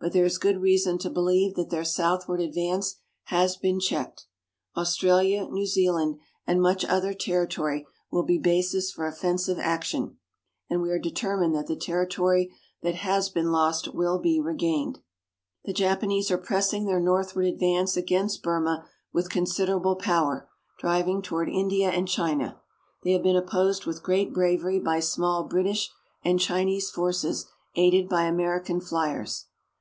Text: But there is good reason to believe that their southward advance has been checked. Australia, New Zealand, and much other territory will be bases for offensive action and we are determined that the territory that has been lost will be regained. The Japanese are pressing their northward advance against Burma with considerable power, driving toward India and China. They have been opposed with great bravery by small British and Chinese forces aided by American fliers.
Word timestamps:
But 0.00 0.12
there 0.12 0.26
is 0.26 0.36
good 0.36 0.60
reason 0.60 0.98
to 0.98 1.08
believe 1.08 1.54
that 1.54 1.70
their 1.70 1.82
southward 1.82 2.38
advance 2.38 2.96
has 3.28 3.56
been 3.56 3.80
checked. 3.80 4.26
Australia, 4.76 5.48
New 5.48 5.64
Zealand, 5.64 6.18
and 6.46 6.60
much 6.60 6.84
other 6.84 7.14
territory 7.14 7.86
will 8.10 8.22
be 8.22 8.36
bases 8.36 8.92
for 8.92 9.06
offensive 9.06 9.58
action 9.58 10.18
and 10.68 10.82
we 10.82 10.90
are 10.90 10.98
determined 10.98 11.54
that 11.54 11.68
the 11.68 11.74
territory 11.76 12.52
that 12.82 12.96
has 12.96 13.30
been 13.30 13.50
lost 13.50 13.94
will 13.94 14.18
be 14.18 14.38
regained. 14.38 14.98
The 15.64 15.72
Japanese 15.72 16.30
are 16.30 16.36
pressing 16.36 16.84
their 16.84 17.00
northward 17.00 17.46
advance 17.46 17.96
against 17.96 18.42
Burma 18.42 18.84
with 19.10 19.30
considerable 19.30 19.96
power, 19.96 20.50
driving 20.80 21.22
toward 21.22 21.48
India 21.48 21.88
and 21.90 22.06
China. 22.06 22.60
They 23.04 23.12
have 23.12 23.22
been 23.22 23.36
opposed 23.36 23.86
with 23.86 24.02
great 24.02 24.34
bravery 24.34 24.78
by 24.80 25.00
small 25.00 25.44
British 25.44 25.88
and 26.22 26.38
Chinese 26.38 26.90
forces 26.90 27.46
aided 27.74 28.06
by 28.10 28.24
American 28.24 28.82
fliers. 28.82 29.46